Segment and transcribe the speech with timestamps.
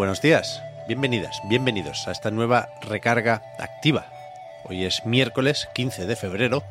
[0.00, 4.06] Buenos días, bienvenidas, bienvenidos a esta nueva recarga activa.
[4.64, 6.62] Hoy es miércoles 15 de febrero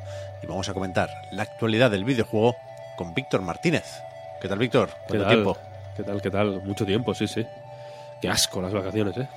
[0.41, 2.55] y vamos a comentar la actualidad del videojuego
[2.97, 4.01] con Víctor Martínez.
[4.41, 4.89] ¿Qué tal, Víctor?
[4.89, 5.33] ¿Qué ¿Cuánto tal?
[5.35, 5.57] tiempo?
[5.95, 6.21] ¿Qué tal?
[6.23, 6.63] ¿Qué tal?
[6.63, 7.45] Mucho tiempo, sí, sí.
[8.19, 9.27] Qué asco las vacaciones, ¿eh?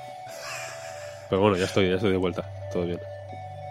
[1.29, 2.45] Pero bueno, ya estoy, ya estoy de vuelta.
[2.73, 3.01] Todo bien.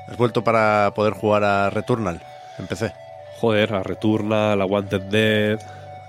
[0.07, 2.21] ¿Has vuelto para poder jugar a Returnal?
[2.59, 2.93] Empecé.
[3.39, 5.59] Joder, a Returnal, a Wanted Dead,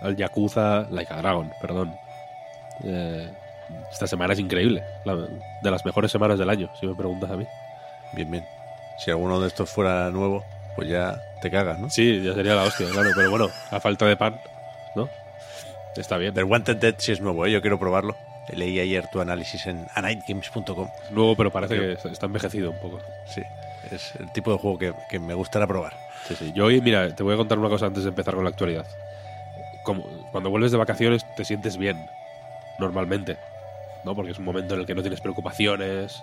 [0.02, 1.96] al Yakuza, Like a Dragon, perdón.
[2.84, 3.30] Eh,
[3.90, 4.82] esta semana es increíble.
[5.04, 7.46] la- de las mejores semanas del año, si me preguntas a mí.
[8.12, 8.44] Bien, bien.
[8.98, 10.44] Si alguno de estos fuera nuevo,
[10.76, 11.90] pues ya te cagas, ¿no?
[11.90, 13.10] Sí, ya sería la hostia, claro.
[13.14, 14.40] Pero bueno, a falta de pan,
[14.94, 15.08] ¿no?
[15.96, 16.32] Está bien.
[16.34, 17.50] Pero Wanted Dead sí es nuevo, ¿eh?
[17.52, 18.16] yo quiero probarlo.
[18.48, 20.88] Leí ayer tu análisis en anightgames.com.
[21.10, 23.00] Nuevo, pero parece que está- envejecido un poco.
[23.26, 23.42] Sí,
[23.90, 25.92] es el tipo de juego que, que me gustaría probar.
[26.26, 26.52] Sí, sí.
[26.54, 28.86] Yo hoy, mira, te voy a contar una cosa antes de empezar con la actualidad.
[29.84, 32.06] Como, cuando vuelves de vacaciones te sientes bien,
[32.78, 33.36] normalmente,
[34.04, 34.14] ¿no?
[34.14, 36.22] Porque es un momento en el que no tienes preocupaciones,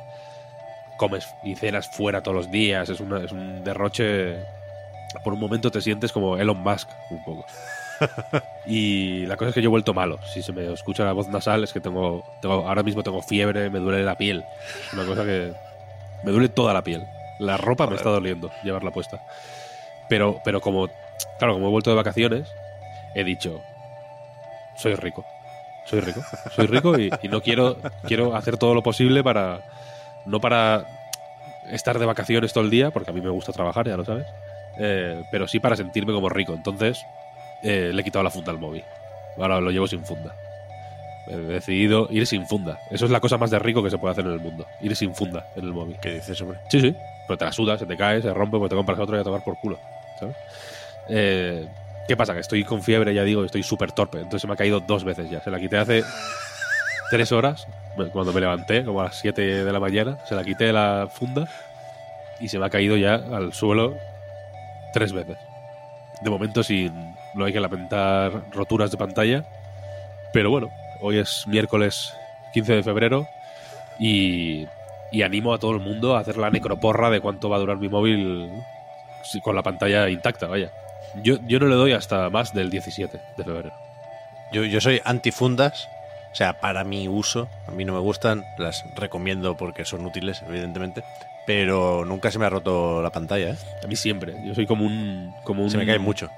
[0.98, 4.38] comes y cenas fuera todos los días, es, una- es un derroche...
[5.24, 7.46] Por un momento te sientes como Elon Musk, un poco.
[8.68, 10.20] y la cosa es que yo he vuelto malo.
[10.32, 13.72] Si se me escucha la voz nasal es que tengo, tengo ahora mismo tengo fiebre,
[13.72, 14.44] me duele la piel.
[14.94, 15.54] Una cosa que
[16.24, 17.08] me duele toda la piel.
[17.40, 19.20] La ropa me está doliendo llevarla puesta.
[20.10, 20.90] Pero, pero como,
[21.40, 22.48] claro, como he vuelto de vacaciones,
[23.16, 23.62] he dicho,
[24.76, 25.26] soy rico.
[25.90, 26.22] Soy rico.
[26.56, 29.62] Soy rico y, y no quiero, quiero hacer todo lo posible para,
[30.26, 30.86] no para
[31.72, 34.28] estar de vacaciones todo el día, porque a mí me gusta trabajar, ya lo sabes,
[34.80, 36.54] eh, pero sí para sentirme como rico.
[36.54, 37.04] Entonces,
[37.64, 38.84] eh, le he quitado la funda al móvil.
[39.38, 40.36] Ahora lo llevo sin funda.
[41.28, 42.80] He decidido ir sin funda.
[42.90, 44.66] Eso es la cosa más de rico que se puede hacer en el mundo.
[44.82, 45.98] Ir sin funda en el móvil.
[46.02, 46.60] ¿Qué dices sobre?
[46.70, 46.96] Sí, sí.
[47.28, 49.24] Pero te la suda, se te cae, se rompe, pues te compras otro y a
[49.24, 49.80] tomar por culo.
[50.20, 50.36] ¿Sabes?
[51.08, 51.68] Eh,
[52.10, 52.34] ¿Qué pasa?
[52.34, 54.18] Que estoy con fiebre, ya digo, estoy súper torpe.
[54.18, 55.42] Entonces se me ha caído dos veces ya.
[55.42, 56.04] Se la quité hace
[57.12, 60.18] tres horas, bueno, cuando me levanté, como a las 7 de la mañana.
[60.26, 61.48] Se la quité de la funda
[62.40, 63.96] y se me ha caído ya al suelo
[64.92, 65.38] tres veces.
[66.24, 67.14] De momento sin.
[67.36, 69.46] No hay que lamentar roturas de pantalla.
[70.34, 70.72] Pero bueno,
[71.02, 72.12] hoy es miércoles
[72.54, 73.28] 15 de febrero
[74.00, 74.66] y,
[75.12, 77.78] y animo a todo el mundo a hacer la necroporra de cuánto va a durar
[77.78, 78.50] mi móvil
[79.44, 80.72] con la pantalla intacta, vaya.
[81.24, 83.72] Yo, yo no le doy hasta más del 17 de febrero.
[84.52, 85.88] Yo, yo soy antifundas,
[86.32, 90.44] o sea, para mi uso, a mí no me gustan, las recomiendo porque son útiles,
[90.48, 91.04] evidentemente,
[91.48, 93.56] pero nunca se me ha roto la pantalla, ¿eh?
[93.84, 94.36] A mí siempre.
[94.46, 95.34] Yo soy como un.
[95.44, 96.30] Como un Se me cae mucho.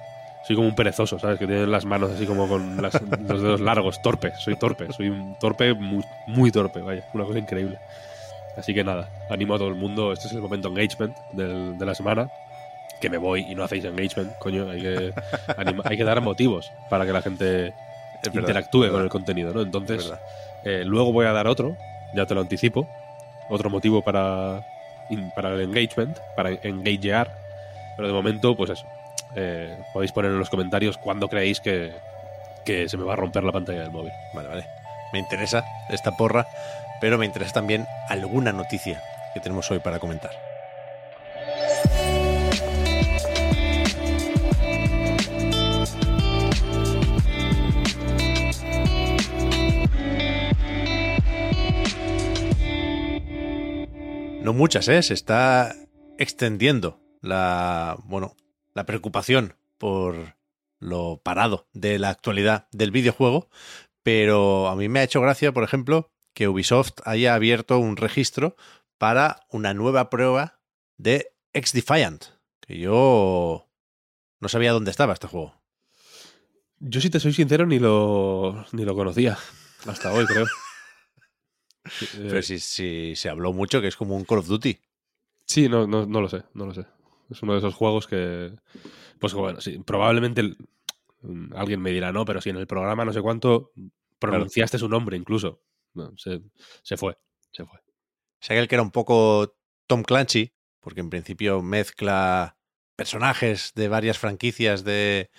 [0.47, 1.37] Soy como un perezoso, ¿sabes?
[1.37, 4.01] Que tiene las manos así como con las- los dedos largos.
[4.01, 4.91] Torpe, soy torpe.
[4.93, 7.03] Soy un torpe muy, muy torpe, vaya.
[7.13, 7.77] Una cosa increíble.
[8.57, 10.11] Así que nada, animo a todo el mundo.
[10.13, 12.29] Este es el momento engagement del- de la semana.
[12.99, 14.69] Que me voy y no hacéis engagement, coño.
[14.69, 15.13] Hay que,
[15.57, 17.73] anima- hay que dar motivos para que la gente
[18.23, 19.61] Es interactúe con el contenido, ¿no?
[19.61, 20.11] es Entonces,
[20.63, 21.75] eh, luego voy a dar otro,
[22.13, 22.87] ya te lo anticipo,
[23.49, 24.63] otro motivo para,
[25.35, 27.35] para el engagement, para engagear,
[27.95, 28.85] pero de momento, pues eso,
[29.35, 31.91] eh, podéis poner en los comentarios cuándo creéis que,
[32.65, 34.11] que se me va a romper la pantalla del móvil.
[34.33, 34.65] Vale, vale.
[35.13, 36.45] Me interesa esta porra,
[37.01, 39.01] pero me interesa también alguna noticia
[39.33, 40.31] que tenemos hoy para comentar.
[54.41, 55.03] No muchas, ¿eh?
[55.03, 55.75] Se está
[56.17, 58.35] extendiendo la, bueno,
[58.73, 60.35] la preocupación por
[60.79, 63.49] lo parado de la actualidad del videojuego,
[64.01, 68.55] pero a mí me ha hecho gracia, por ejemplo, que Ubisoft haya abierto un registro
[68.97, 70.59] para una nueva prueba
[70.97, 72.25] de X-Defiant,
[72.61, 73.69] que yo
[74.39, 75.61] no sabía dónde estaba este juego.
[76.79, 79.37] Yo, si te soy sincero, ni lo, ni lo conocía
[79.85, 80.47] hasta hoy, creo.
[81.85, 84.79] Eh, Pero si, si se habló mucho que es como un Call of Duty.
[85.45, 86.85] Sí, no, no, no lo sé, no lo sé.
[87.29, 88.53] Es uno de esos juegos que.
[89.19, 90.57] Pues bueno, sí, probablemente el-
[91.21, 93.71] mm, alguien me dirá no, pero si en el programa no sé cuánto
[94.19, 95.61] pronunciaste su nombre incluso.
[95.93, 96.41] No, se,
[96.83, 97.17] se fue,
[97.51, 97.79] se fue.
[98.39, 99.55] Sé que el que era un poco
[99.87, 102.57] Tom Clancy, porque en principio mezcla
[102.95, 105.29] personajes de varias franquicias de,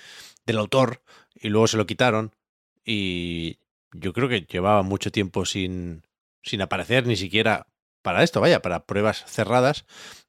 [0.47, 1.03] del autor
[1.35, 2.35] y luego se lo quitaron
[2.85, 3.59] y
[3.93, 6.03] yo creo que llevaba mucho tiempo sin,
[6.43, 7.67] sin aparecer ni siquiera
[8.03, 9.85] para esto, vaya, para pruebas cerradas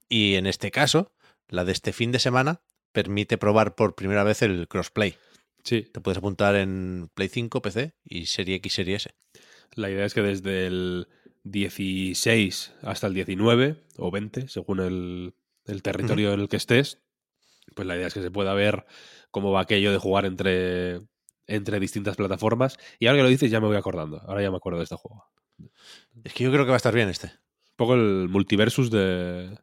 [0.10, 1.12] y en este caso,
[1.48, 2.62] la de este fin de semana
[2.92, 5.15] permite probar por primera vez el crossplay.
[5.63, 9.10] Sí, Te puedes apuntar en Play 5, PC y Serie X, Serie S.
[9.75, 11.07] la idea es que desde el
[11.44, 15.33] 16 hasta el 19 o 20, según el,
[15.65, 17.00] el territorio en el que estés,
[17.75, 18.86] pues la idea es que se pueda ver
[19.31, 21.01] cómo va aquello de jugar entre,
[21.48, 22.77] entre distintas plataformas.
[23.00, 24.21] Y ahora que lo dices ya me voy acordando.
[24.27, 25.25] Ahora ya me acuerdo de este juego.
[26.23, 27.27] Es que yo creo que va a estar bien este.
[27.27, 29.57] Un poco el multiversus de,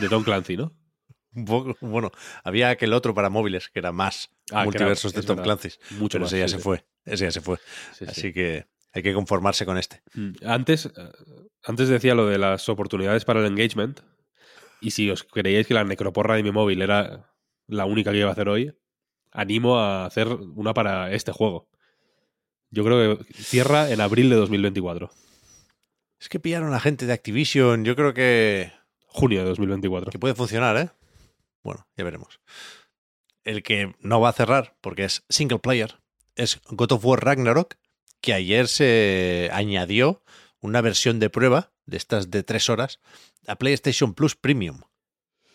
[0.00, 0.72] de Tom Clancy, ¿no?
[1.34, 2.10] Un poco, bueno,
[2.44, 5.38] había aquel otro para móviles que era más Ah, era- multiversos de Tom.
[5.42, 5.70] Clancy.
[5.98, 6.62] Mucho pero más, ese ya sí, se sí.
[6.62, 6.84] fue.
[7.04, 7.58] Ese ya se fue.
[7.92, 8.06] Sí, sí.
[8.08, 10.02] Así que hay que conformarse con este.
[10.14, 10.90] Mm, Antes, eh,
[11.64, 14.00] antes decía lo de las oportunidades para el engagement.
[14.80, 17.32] Y si os creíais que la necroporra de mi móvil era
[17.66, 18.72] la única que iba a hacer hoy,
[19.32, 21.68] animo a hacer una para este juego.
[22.76, 25.10] Yo creo que cierra en abril de 2024.
[26.20, 27.86] Es que pillaron a gente de Activision.
[27.86, 28.70] Yo creo que,
[29.06, 30.10] Junio de 2024.
[30.10, 30.90] que puede funcionar, ¿eh?
[31.64, 32.38] Bueno, ya veremos.
[33.44, 36.00] El que no va a cerrar, porque es single player,
[36.34, 37.76] es God of War Ragnarok,
[38.20, 40.22] que ayer se añadió
[40.60, 43.00] una versión de prueba de estas de tres horas
[43.46, 44.82] a PlayStation Plus Premium.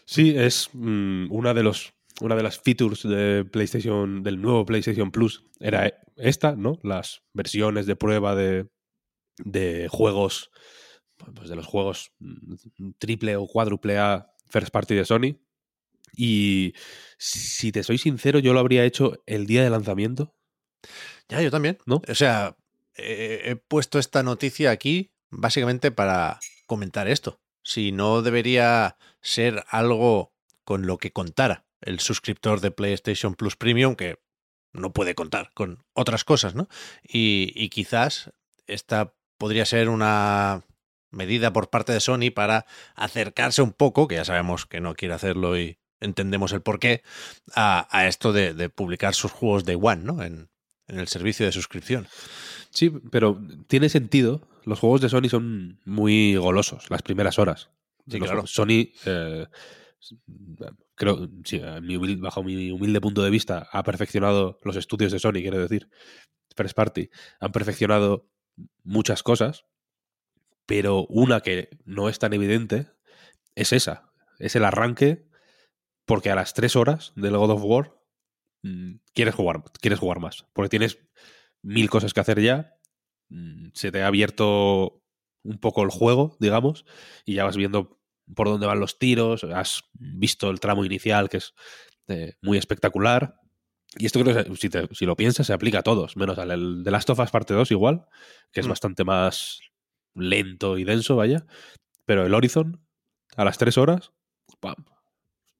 [0.06, 5.12] Sí, es mm, una de los una de las features de PlayStation del nuevo PlayStation
[5.12, 6.80] Plus era esta, ¿no?
[6.84, 8.70] Las versiones de prueba de,
[9.38, 10.52] de juegos
[11.36, 12.14] pues de los juegos
[12.98, 15.38] triple o cuádruple A first party de Sony
[16.16, 16.74] y
[17.18, 20.34] si te soy sincero yo lo habría hecho el día de lanzamiento
[21.30, 21.78] Ya, yo también.
[21.86, 22.02] ¿No?
[22.08, 22.58] O sea,
[22.96, 27.40] eh, he puesto esta noticia aquí básicamente para comentar esto.
[27.64, 30.34] Si no debería ser algo
[30.64, 34.20] con lo que contara el suscriptor de PlayStation Plus Premium, que
[34.74, 36.68] no puede contar con otras cosas, ¿no?
[37.04, 38.32] Y, y quizás
[38.68, 40.64] esta podría ser una
[41.10, 45.14] medida por parte de Sony para acercarse un poco, que ya sabemos que no quiere
[45.14, 47.04] hacerlo y entendemos el porqué,
[47.54, 50.24] a, a esto de, de publicar sus juegos de One, ¿no?
[50.24, 50.50] En,
[50.88, 52.08] en el servicio de suscripción.
[52.70, 54.48] Sí, pero tiene sentido.
[54.64, 57.70] Los juegos de Sony son muy golosos las primeras horas.
[58.08, 58.48] Sí, claro.
[58.48, 59.48] Sony, eh,
[60.96, 61.30] creo,
[62.20, 65.90] bajo mi humilde punto de vista, ha perfeccionado los estudios de Sony, quiero decir,
[66.56, 67.10] First Party,
[67.40, 68.30] han perfeccionado
[68.84, 69.66] muchas cosas,
[70.66, 72.88] pero una que no es tan evidente
[73.56, 75.28] es esa, es el arranque,
[76.06, 77.98] porque a las tres horas del God of War
[78.64, 81.00] mm, quieres jugar, quieres jugar más, porque tienes
[81.62, 82.76] mil cosas que hacer ya,
[83.30, 85.02] mm, se te ha abierto
[85.44, 86.86] un poco el juego, digamos,
[87.26, 88.01] y ya vas viendo
[88.36, 91.54] por dónde van los tiros, has visto el tramo inicial que es
[92.08, 93.36] eh, muy espectacular.
[93.98, 96.52] Y esto creo que si, te- si lo piensas se aplica a todos, menos al
[96.52, 98.06] el de Last of Us parte 2 igual,
[98.52, 98.70] que es Mm.
[98.70, 99.60] bastante más
[100.16, 101.46] lento y denso, vaya.
[102.06, 102.86] Pero el Horizon,
[103.36, 104.12] a las tres horas,
[104.60, 104.76] ¡pam!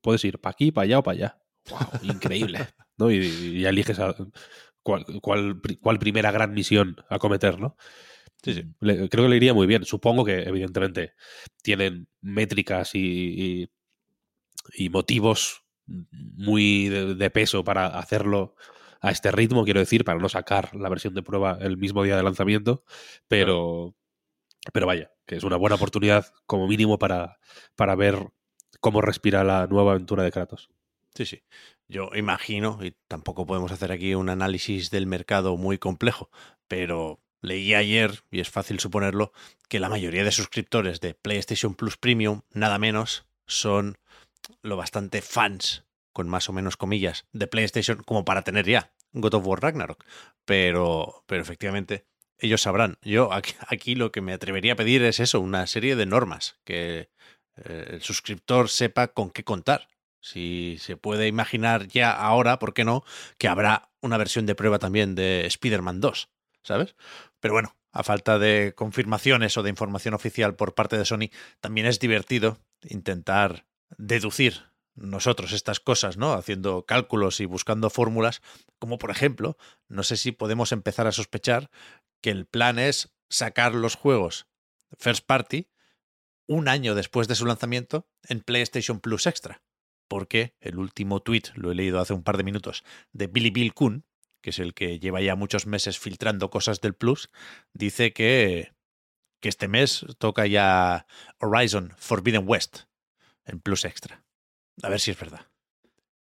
[0.02, 1.42] puedes ir para aquí, para allá o para allá.
[1.70, 1.80] ¡Wow!
[2.04, 2.60] Increíble.
[2.98, 3.12] ¿no?
[3.12, 4.16] Y, y eliges a-
[4.84, 7.76] cuál, cuál, cuál primera gran misión a cometer, ¿no?
[8.44, 8.64] Sí, sí.
[8.80, 9.86] Le- creo que le iría muy bien.
[9.86, 11.14] Supongo que, evidentemente,
[11.62, 13.00] tienen métricas y,
[13.64, 13.70] y,
[14.74, 18.56] y motivos muy de, de peso para hacerlo
[19.02, 22.16] a este ritmo, quiero decir, para no sacar la versión de prueba el mismo día
[22.16, 22.84] de lanzamiento,
[23.28, 23.96] pero,
[24.74, 27.40] pero vaya, que es una buena oportunidad como mínimo para,
[27.76, 28.30] para ver
[28.82, 30.70] cómo respira la nueva aventura de Kratos.
[31.16, 31.44] Sí, sí.
[31.88, 36.30] Yo imagino, y tampoco podemos hacer aquí un análisis del mercado muy complejo,
[36.68, 39.34] pero leí ayer, y es fácil suponerlo,
[39.68, 43.98] que la mayoría de suscriptores de PlayStation Plus Premium, nada menos, son
[44.62, 45.84] lo bastante fans,
[46.14, 50.04] con más o menos comillas, de PlayStation como para tener ya God of War Ragnarok.
[50.46, 52.06] Pero, pero efectivamente,
[52.38, 52.98] ellos sabrán.
[53.02, 56.58] Yo aquí, aquí lo que me atrevería a pedir es eso, una serie de normas,
[56.64, 57.10] que
[57.58, 59.88] eh, el suscriptor sepa con qué contar.
[60.20, 63.04] Si se puede imaginar ya ahora, ¿por qué no?
[63.40, 66.30] Que habrá una versión de prueba también de Spider-Man 2,
[66.64, 66.96] ¿sabes?
[67.40, 71.88] Pero bueno, a falta de confirmaciones o de información oficial por parte de Sony, también
[71.88, 73.66] es divertido intentar
[73.98, 76.34] deducir nosotros estas cosas, ¿no?
[76.34, 78.42] Haciendo cálculos y buscando fórmulas,
[78.80, 81.70] como por ejemplo, no sé si podemos empezar a sospechar
[82.22, 84.48] que el plan es sacar los juegos
[84.98, 85.70] first party
[86.48, 89.62] un año después de su lanzamiento en PlayStation Plus Extra.
[90.08, 93.74] Porque el último tweet, lo he leído hace un par de minutos, de Billy Bill
[93.74, 94.06] Kuhn,
[94.42, 97.30] que es el que lleva ya muchos meses filtrando cosas del Plus,
[97.74, 98.74] dice que,
[99.40, 101.06] que este mes toca ya
[101.40, 102.82] Horizon Forbidden West
[103.46, 104.24] en Plus Extra.
[104.82, 105.48] A ver si es verdad.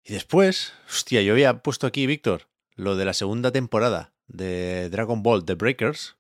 [0.05, 5.23] Y después, hostia, yo había puesto aquí, Víctor, lo de la segunda temporada de Dragon
[5.23, 6.17] Ball The Breakers,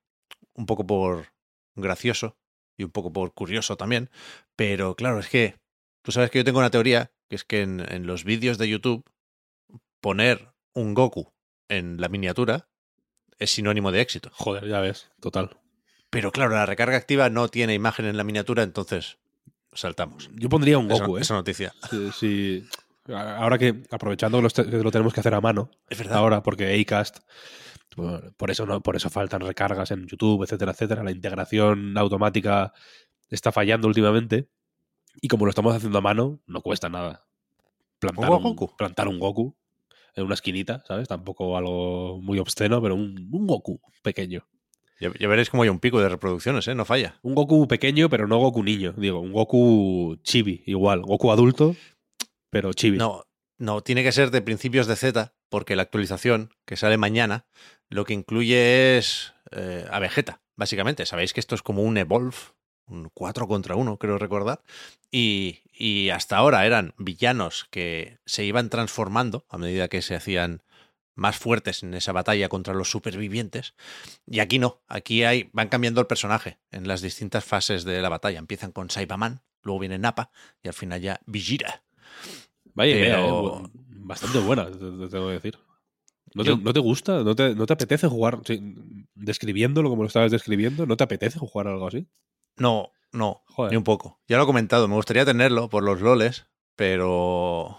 [0.54, 1.32] un poco por
[1.76, 2.36] gracioso
[2.76, 4.10] y un poco por curioso también,
[4.56, 5.56] pero claro, es que
[6.02, 8.68] tú sabes que yo tengo una teoría, que es que en, en los vídeos de
[8.68, 9.04] YouTube
[10.00, 11.35] poner un Goku
[11.68, 12.68] en la miniatura
[13.38, 14.30] es sinónimo de éxito.
[14.32, 15.58] Joder, ya ves, total.
[16.10, 19.18] Pero claro, la recarga activa no tiene imagen en la miniatura, entonces
[19.72, 20.30] saltamos.
[20.34, 21.20] Yo pondría un Esa- Goku, ¿eh?
[21.22, 21.74] esa noticia.
[21.90, 22.68] Sí, sí.
[23.12, 26.16] Ahora que, aprovechando que lo, que lo tenemos que hacer a mano, Es verdad.
[26.18, 27.18] ahora, porque Acast,
[27.96, 31.04] bueno, por eso no, por eso faltan recargas en YouTube, etcétera, etcétera.
[31.04, 32.72] La integración automática
[33.28, 34.48] está fallando últimamente.
[35.20, 37.26] Y como lo estamos haciendo a mano, no cuesta nada.
[37.98, 38.76] Plantar ¿Un un, Goku?
[38.76, 39.56] plantar un Goku
[40.16, 41.08] en una esquinita, ¿sabes?
[41.08, 44.46] Tampoco algo muy obsceno, pero un, un Goku pequeño.
[44.98, 46.74] Ya, ya veréis cómo hay un pico de reproducciones, ¿eh?
[46.74, 47.18] No falla.
[47.22, 48.94] Un Goku pequeño, pero no Goku niño.
[48.96, 51.02] Digo, un Goku chibi, igual.
[51.02, 51.76] Goku adulto,
[52.50, 52.96] pero chibi.
[52.96, 53.24] No,
[53.58, 57.46] no, tiene que ser de principios de Z, porque la actualización que sale mañana
[57.90, 61.04] lo que incluye es eh, a Vegeta, básicamente.
[61.04, 62.36] Sabéis que esto es como un Evolve,
[62.86, 64.62] un 4 contra 1, creo recordar.
[65.10, 70.62] Y, y hasta ahora eran villanos que se iban transformando a medida que se hacían
[71.14, 73.74] más fuertes en esa batalla contra los supervivientes.
[74.26, 78.08] Y aquí no, aquí hay, van cambiando el personaje en las distintas fases de la
[78.10, 78.38] batalla.
[78.38, 80.30] Empiezan con Saibaman, luego viene Nappa
[80.62, 81.82] y al final ya Vegeta.
[82.74, 85.58] Vaya idea, Pero- eh, bastante buena, te, te tengo que decir.
[86.34, 87.22] ¿No te, Yo- no te gusta?
[87.24, 88.60] ¿No te, no te apetece jugar sí,
[89.14, 90.84] describiéndolo como lo estabas describiendo?
[90.84, 92.06] ¿No te apetece jugar algo así?
[92.56, 93.72] No, no, Joder.
[93.72, 94.20] ni un poco.
[94.28, 97.78] Ya lo he comentado, me gustaría tenerlo por los loles, pero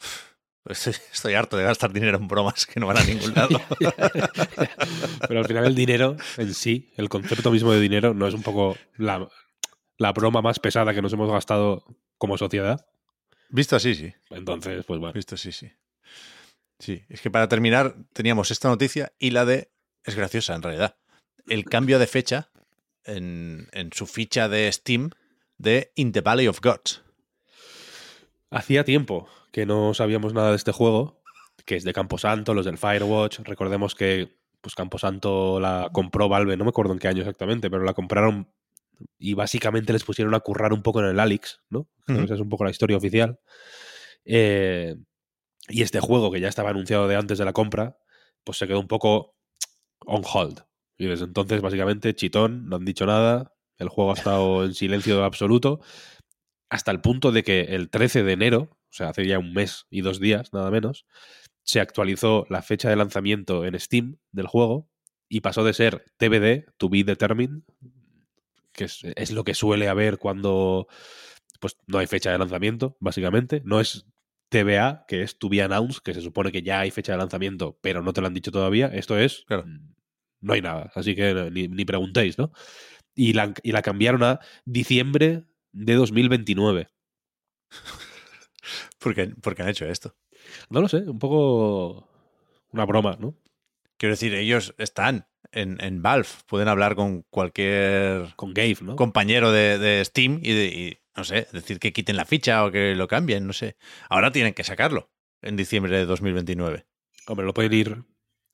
[0.64, 3.60] estoy, estoy harto de gastar dinero en bromas que no van a ningún lado.
[5.28, 8.42] Pero al final el dinero en sí, el concepto mismo de dinero, no es un
[8.42, 9.28] poco la,
[9.98, 11.84] la broma más pesada que nos hemos gastado
[12.18, 12.86] como sociedad.
[13.48, 14.12] Visto así, sí.
[14.30, 15.12] Entonces, pues bueno.
[15.12, 15.70] Visto así, sí.
[16.78, 19.70] Sí, es que para terminar teníamos esta noticia y la de...
[20.04, 20.96] Es graciosa en realidad.
[21.46, 22.50] El cambio de fecha
[23.06, 25.10] en, en su ficha de Steam
[25.58, 27.02] de In the Valley of Gods.
[28.50, 31.22] Hacía tiempo que no sabíamos nada de este juego,
[31.64, 33.40] que es de Camposanto, los del Firewatch.
[33.40, 37.84] Recordemos que pues Camposanto la compró Valve, no me acuerdo en qué año exactamente, pero
[37.84, 38.52] la compraron
[39.18, 41.88] y básicamente les pusieron a currar un poco en el Alix, ¿no?
[42.06, 43.38] Esa es un poco la historia oficial.
[44.24, 44.96] Eh,
[45.68, 47.98] y este juego, que ya estaba anunciado de antes de la compra,
[48.44, 49.36] pues se quedó un poco
[50.06, 50.62] on hold.
[50.98, 55.24] Y desde entonces, básicamente, chitón, no han dicho nada, el juego ha estado en silencio
[55.24, 55.80] absoluto,
[56.70, 59.86] hasta el punto de que el 13 de enero, o sea, hace ya un mes
[59.90, 61.06] y dos días, nada menos,
[61.62, 64.88] se actualizó la fecha de lanzamiento en Steam del juego
[65.28, 67.62] y pasó de ser TBD, to be determined,
[68.72, 70.86] que es, es lo que suele haber cuando
[71.58, 73.62] pues no hay fecha de lanzamiento, básicamente.
[73.64, 74.06] No es
[74.50, 77.78] TBA, que es to be announced, que se supone que ya hay fecha de lanzamiento,
[77.80, 78.88] pero no te lo han dicho todavía.
[78.88, 79.64] Esto es, Claro.
[80.46, 82.52] No hay nada, así que ni, ni preguntéis, ¿no?
[83.14, 86.88] Y la, y la cambiaron a diciembre de 2029.
[88.98, 90.16] Porque, porque han hecho esto.
[90.70, 92.08] No lo sé, un poco
[92.70, 93.36] una broma, ¿no?
[93.98, 98.96] Quiero decir, ellos están en, en Valve, pueden hablar con cualquier Con Gabe, ¿no?
[98.96, 102.70] compañero de, de Steam y, de- y, no sé, decir que quiten la ficha o
[102.70, 103.76] que lo cambien, no sé.
[104.10, 105.10] Ahora tienen que sacarlo
[105.40, 106.86] en diciembre de 2029.
[107.26, 108.04] Hombre, lo pueden ir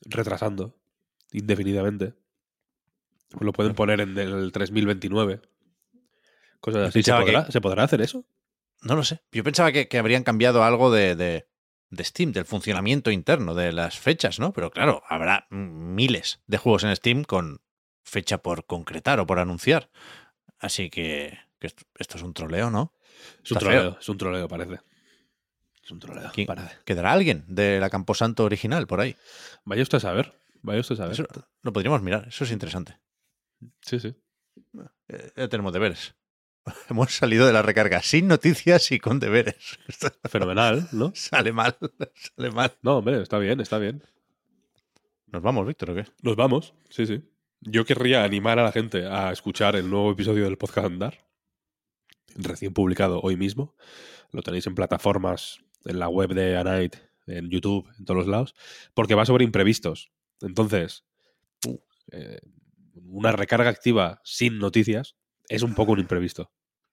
[0.05, 0.77] retrasando
[1.33, 2.15] indefinidamente.
[3.35, 5.41] O lo pueden poner en el 3029.
[6.61, 7.03] Cosas así.
[7.03, 8.25] ¿Se podrá, que- ¿Se podrá hacer eso?
[8.83, 9.21] No lo sé.
[9.33, 11.47] Yo pensaba que, que habrían cambiado algo de, de,
[11.91, 14.53] de Steam, del funcionamiento interno, de las fechas, ¿no?
[14.53, 17.61] Pero claro, habrá miles de juegos en Steam con
[18.05, 19.89] fecha por concretar o por anunciar.
[20.59, 22.93] Así que, que esto, esto es un troleo, ¿no?
[23.45, 24.81] Es un troleo, es un troleo, parece.
[25.85, 26.77] Es un troleo, ¿Quién- parece.
[26.85, 29.17] ¿Quedará alguien de la Camposanto original por ahí?
[29.65, 30.33] Vaya usted a saber.
[30.63, 31.13] Vaya usted a saber.
[31.13, 31.27] Eso
[31.63, 32.99] lo podríamos mirar, eso es interesante.
[33.81, 34.15] Sí, sí.
[35.09, 36.15] Eh, ya tenemos deberes.
[36.89, 39.79] Hemos salido de la recarga sin noticias y con deberes.
[40.29, 41.13] Fenomenal, ¿no?
[41.15, 41.77] sale mal,
[42.15, 42.73] sale mal.
[42.83, 44.03] No, hombre, está bien, está bien.
[45.27, 46.07] ¿Nos vamos, Víctor, o qué?
[46.23, 47.23] Nos vamos, sí, sí.
[47.61, 51.27] Yo querría animar a la gente a escuchar el nuevo episodio del podcast Andar,
[52.35, 53.75] recién publicado hoy mismo.
[54.33, 58.55] Lo tenéis en plataformas, en la web de Anite, en YouTube, en todos los lados,
[58.95, 60.11] porque va sobre imprevistos.
[60.43, 61.05] Entonces,
[61.67, 61.79] Uh.
[62.11, 62.41] eh,
[62.95, 65.17] una recarga activa sin noticias
[65.49, 66.51] es un poco un imprevisto.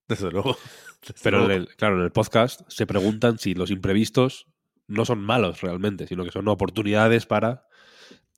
[0.07, 0.57] Desde luego.
[1.01, 4.47] Desde Pero en el- claro, en el podcast se preguntan si los imprevistos
[4.87, 7.67] no son malos realmente, sino que son oportunidades para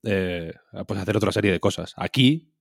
[0.03, 0.53] eh,
[0.87, 1.93] pues hacer otra serie de cosas.
[1.95, 2.53] Aquí,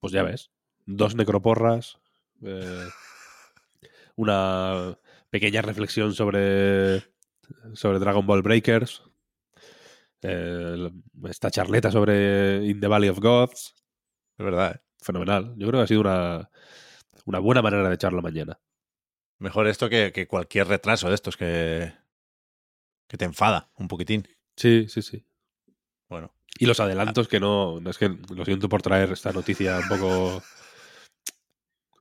[0.00, 0.50] pues ya ves,
[0.86, 1.98] dos necroporras,
[2.42, 2.86] eh,
[4.16, 4.98] una
[5.30, 7.02] pequeña reflexión sobre
[7.74, 9.02] sobre Dragon Ball Breakers.
[10.22, 10.90] Eh,
[11.28, 13.74] esta charleta sobre In the Valley of Gods.
[14.38, 14.76] Es verdad.
[14.76, 14.80] ¿eh?
[15.00, 15.54] Fenomenal.
[15.56, 16.50] Yo creo que ha sido una,
[17.24, 18.58] una buena manera de echar la mañana.
[19.38, 21.92] Mejor esto que, que cualquier retraso de estos que,
[23.06, 24.26] que te enfada un poquitín.
[24.56, 25.24] Sí, sí, sí.
[26.08, 29.78] Bueno, Y los adelantos que no, no es que lo siento por traer esta noticia
[29.78, 30.42] un poco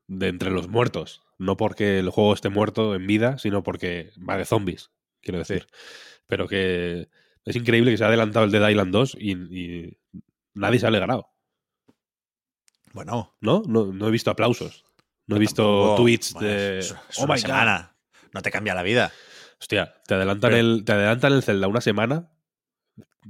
[0.07, 1.23] de entre los muertos.
[1.37, 4.91] No porque el juego esté muerto en vida, sino porque va de zombies,
[5.21, 5.67] quiero decir.
[6.27, 7.09] Pero que
[7.45, 9.97] es increíble que se ha adelantado el Dead Island 2 y, y
[10.53, 11.29] nadie se ha alegrado.
[12.93, 13.35] bueno.
[13.41, 13.63] ¿No?
[13.67, 14.83] No, no he visto aplausos.
[15.27, 16.79] No he visto tampoco- tweets bueno, de.
[16.79, 17.47] es- es oh una my God".
[17.47, 17.97] semana.
[18.33, 19.11] No te cambia la vida.
[19.59, 22.31] Hostia, te adelantan, Pero- el, te adelantan el Zelda una semana.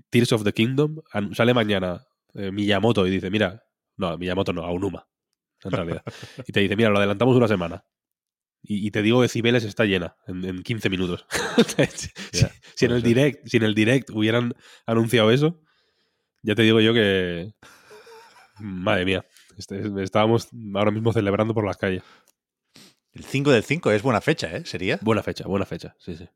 [0.10, 1.02] Tears of the Kingdom.
[1.34, 3.64] Sale mañana eh, Miyamoto y dice: Mira,
[3.98, 5.08] no, Miyamoto no, Aonuma.
[5.64, 6.04] En realidad.
[6.48, 7.86] y te dice: Mira, lo adelantamos una semana.
[8.68, 11.26] Y, y te digo que Cibeles está llena en, en 15 minutos.
[12.76, 14.54] si, en el direct, si en el direct hubieran
[14.86, 15.62] anunciado eso,
[16.42, 17.54] ya te digo yo que.
[18.60, 19.26] Madre mía.
[19.58, 22.04] este- estábamos ahora mismo celebrando por las calles.
[23.12, 24.66] El 5 del 5 es buena fecha, ¿eh?
[24.66, 25.00] Sería.
[25.02, 25.96] Buena fecha, buena fecha.
[26.00, 26.28] Sí, sí.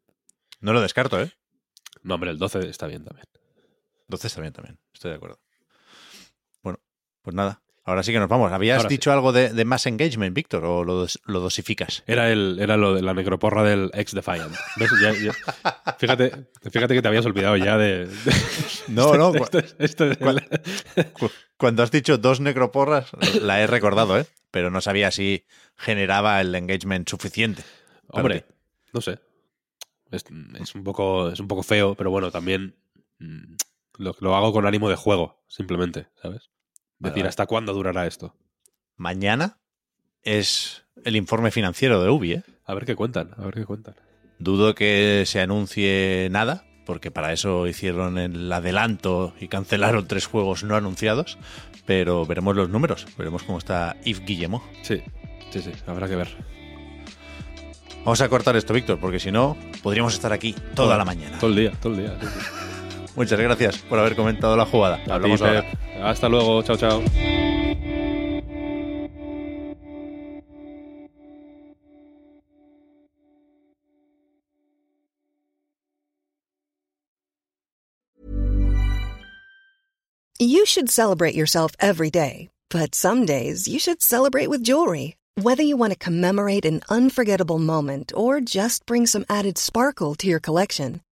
[0.61, 1.31] No lo descarto, ¿eh?
[2.03, 3.25] No, hombre, el 12 está bien también.
[4.07, 4.79] Entonces está bien también.
[4.93, 5.41] Estoy de acuerdo.
[6.63, 6.79] Bueno,
[7.21, 7.61] pues nada.
[7.85, 8.51] Ahora sí que nos vamos.
[8.51, 8.95] ¿Habías Ahora sí.
[8.95, 10.63] dicho algo de, de más engagement, Víctor?
[10.65, 12.03] ¿O lo, lo dosificas?
[12.05, 14.53] Era, el, era lo de la necroporra del ex Defiant.
[14.77, 14.91] ¿Ves?
[15.01, 18.05] Ya- ya- Fíjate, fíjate que te habías olvidado ya de.
[18.05, 18.33] de-
[18.89, 20.47] No, no, Esto, esto- esto es ¿Cuál?
[21.13, 23.09] Cu- Cuando has dicho dos necroporras,
[23.41, 24.25] la he recordado, ¿eh?
[24.51, 25.45] Pero no sabía si
[25.77, 27.63] generaba el engagement suficiente.
[28.09, 28.53] Hombre, ti.
[28.93, 29.19] no sé.
[30.11, 30.25] Es,
[30.59, 32.75] es un poco, es un poco feo, pero bueno, también
[33.19, 33.55] mm,
[33.97, 36.49] lo, lo hago con ánimo de juego, simplemente, ¿sabes?
[36.99, 37.29] Vale, Decir, vale.
[37.29, 38.35] ¿hasta cuándo durará esto?
[38.97, 39.57] Mañana
[40.21, 42.43] es el informe financiero de Ubi, ¿eh?
[42.65, 43.95] A ver qué cuentan, a ver qué cuentan.
[44.37, 50.63] Dudo que se anuncie nada, porque para eso hicieron el adelanto y cancelaron tres juegos
[50.63, 51.37] no anunciados,
[51.85, 54.61] pero veremos los números, veremos cómo está Yves Guillemot.
[54.83, 55.01] Sí,
[55.51, 56.29] sí, sí, habrá que ver.
[58.05, 61.37] Vamos a cortar esto, Víctor, porque si no, podríamos estar aquí toda la mañana.
[61.39, 62.17] Todo el día, todo el día.
[63.15, 64.95] Muchas gracias por haber comentado la jugada.
[64.95, 65.61] A ti, Hablamos ahora.
[65.61, 65.79] Pep.
[66.01, 67.03] Hasta luego, chao, chao.
[80.41, 85.17] You should celebrate yourself every day, but some days you should celebrate with jewelry.
[85.35, 90.27] Whether you want to commemorate an unforgettable moment or just bring some added sparkle to
[90.27, 91.01] your collection,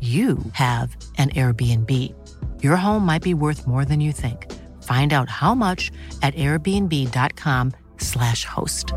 [0.00, 2.12] you have an Airbnb.
[2.62, 4.52] Your home might be worth more than you think.
[4.82, 5.90] Find out how much
[6.22, 8.92] at airbnb.com/slash host.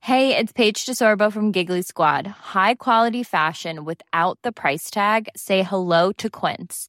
[0.00, 2.26] Hey, it's Paige DeSorbo from Giggly Squad.
[2.26, 5.28] High quality fashion without the price tag.
[5.36, 6.88] Say hello to Quince.